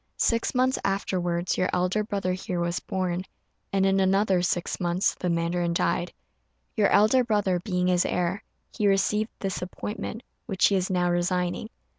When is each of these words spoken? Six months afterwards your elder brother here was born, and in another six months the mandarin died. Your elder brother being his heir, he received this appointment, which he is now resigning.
Six 0.17 0.55
months 0.55 0.79
afterwards 0.83 1.59
your 1.59 1.69
elder 1.71 2.03
brother 2.03 2.33
here 2.33 2.59
was 2.59 2.79
born, 2.79 3.21
and 3.71 3.85
in 3.85 3.99
another 3.99 4.41
six 4.41 4.79
months 4.79 5.13
the 5.13 5.29
mandarin 5.29 5.73
died. 5.73 6.11
Your 6.75 6.87
elder 6.87 7.23
brother 7.23 7.59
being 7.59 7.85
his 7.85 8.03
heir, 8.03 8.41
he 8.71 8.87
received 8.87 9.29
this 9.37 9.61
appointment, 9.61 10.23
which 10.47 10.69
he 10.69 10.75
is 10.75 10.89
now 10.89 11.11
resigning. 11.11 11.69